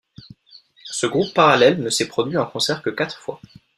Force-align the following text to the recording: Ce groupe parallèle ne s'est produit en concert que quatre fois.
Ce 0.89 1.05
groupe 1.05 1.31
parallèle 1.31 1.79
ne 1.79 1.91
s'est 1.91 2.07
produit 2.07 2.35
en 2.35 2.47
concert 2.47 2.81
que 2.81 2.89
quatre 2.89 3.19
fois. 3.19 3.39